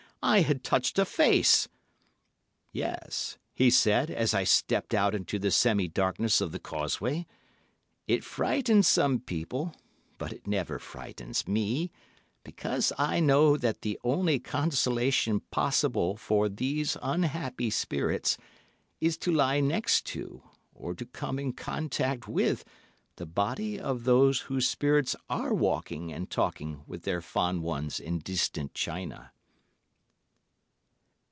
I 0.23 0.41
had 0.41 0.63
touched 0.63 0.99
a 0.99 1.03
face! 1.05 1.67
"Yes," 2.71 3.39
he 3.55 3.71
said, 3.71 4.11
as 4.11 4.35
I 4.35 4.43
stepped 4.43 4.93
out 4.93 5.15
into 5.15 5.39
the 5.39 5.49
semi 5.49 5.87
darkness 5.87 6.41
of 6.41 6.51
the 6.51 6.59
causeway, 6.59 7.25
"it 8.07 8.23
frightens 8.23 8.87
some 8.87 9.19
people, 9.19 9.73
but 10.19 10.31
it 10.31 10.45
never 10.45 10.77
frightens 10.77 11.47
me, 11.47 11.91
because 12.43 12.93
I 12.99 13.19
know 13.19 13.57
that 13.57 13.81
the 13.81 13.99
only 14.03 14.37
consolation 14.37 15.39
possible 15.49 16.17
for 16.17 16.47
these 16.47 16.95
unhappy 17.01 17.71
spirits 17.71 18.37
is 19.01 19.17
to 19.17 19.31
lie 19.31 19.59
next 19.59 20.05
to, 20.11 20.43
or 20.75 20.93
to 20.93 21.03
come 21.07 21.39
in 21.39 21.51
contact 21.53 22.27
with, 22.27 22.63
the 23.15 23.25
bodies 23.25 23.79
of 23.81 24.03
those 24.03 24.41
whose 24.41 24.67
spirits 24.69 25.15
are 25.31 25.51
walking 25.55 26.13
and 26.13 26.29
talking 26.29 26.83
with 26.85 27.05
their 27.05 27.23
fond 27.23 27.63
ones 27.63 27.99
in 27.99 28.19
distant 28.19 28.75
China." 28.75 29.31